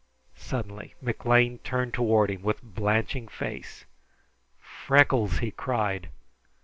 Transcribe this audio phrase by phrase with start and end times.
[0.33, 3.85] Suddenly McLean turned toward him with blanching face
[4.59, 6.09] "Freckles!" he cried.